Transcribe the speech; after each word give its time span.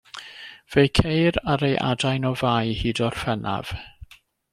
Fe'i 0.75 0.89
ceir 0.99 1.37
ar 1.53 1.65
ei 1.67 1.75
adain 1.89 2.25
o 2.31 2.31
Fai 2.43 2.73
hyd 2.81 3.03
Orffennaf. 3.09 3.75